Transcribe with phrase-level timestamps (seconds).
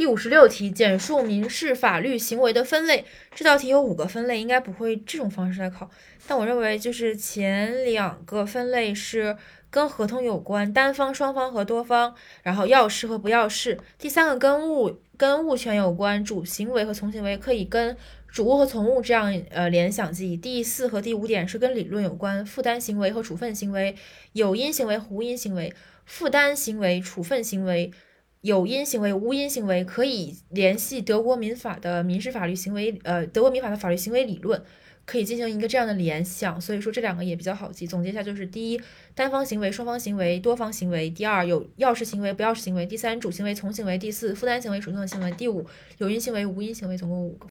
[0.00, 3.04] 第五十六题，简述民事法律行为的分类。
[3.34, 5.90] 这道题有五个分类，应该不会这种方式来考。
[6.26, 9.36] 但我认为就是前两个分类是
[9.68, 13.78] 跟合同有关，单方、双方和多方，然后要事和不要事。
[13.98, 17.94] 第三个跟物跟物权有关，主行为和从行为可以跟
[18.26, 20.34] 主物和从物这样呃联想记忆。
[20.34, 23.94] 第四和第五点是跟理论有关，负担行为和处分行为，
[24.32, 25.74] 有因行为和无因行为，
[26.06, 27.92] 负担行为、处分行为。
[28.42, 34.62] 有因行为、无因行为可以联系德国民法的民事法律行为，呃，德国民法的法律行为理论，
[35.04, 36.58] 可以进行一个这样的联想。
[36.58, 37.86] 所以说这两个也比较好记。
[37.86, 38.80] 总结一下就是：第一，
[39.14, 45.66] 单方行为、双方行为、多方行为；第二，有要事行为、不要事行为；第三，主行为、从行为；第四，负担行为、主动行为；第五，
[45.98, 46.96] 有因行为、无因行为。
[46.96, 47.46] 总共五个。